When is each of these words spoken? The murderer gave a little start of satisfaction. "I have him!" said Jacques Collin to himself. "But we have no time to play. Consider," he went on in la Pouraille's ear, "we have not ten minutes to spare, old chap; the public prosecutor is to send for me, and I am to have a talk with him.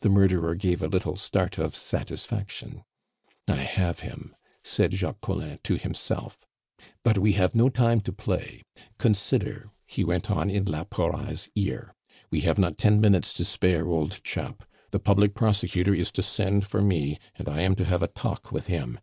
The 0.00 0.08
murderer 0.08 0.56
gave 0.56 0.82
a 0.82 0.88
little 0.88 1.14
start 1.14 1.56
of 1.56 1.72
satisfaction. 1.72 2.82
"I 3.48 3.58
have 3.62 4.00
him!" 4.00 4.34
said 4.64 4.92
Jacques 4.92 5.20
Collin 5.20 5.60
to 5.62 5.76
himself. 5.76 6.48
"But 7.04 7.16
we 7.16 7.34
have 7.34 7.54
no 7.54 7.68
time 7.68 8.00
to 8.00 8.12
play. 8.12 8.64
Consider," 8.98 9.70
he 9.86 10.02
went 10.02 10.32
on 10.32 10.50
in 10.50 10.64
la 10.64 10.82
Pouraille's 10.82 11.48
ear, 11.54 11.94
"we 12.32 12.40
have 12.40 12.58
not 12.58 12.76
ten 12.76 13.00
minutes 13.00 13.32
to 13.34 13.44
spare, 13.44 13.86
old 13.86 14.20
chap; 14.24 14.64
the 14.90 14.98
public 14.98 15.36
prosecutor 15.36 15.94
is 15.94 16.10
to 16.10 16.22
send 16.24 16.66
for 16.66 16.82
me, 16.82 17.20
and 17.36 17.48
I 17.48 17.60
am 17.62 17.76
to 17.76 17.84
have 17.84 18.02
a 18.02 18.08
talk 18.08 18.50
with 18.50 18.66
him. 18.66 18.98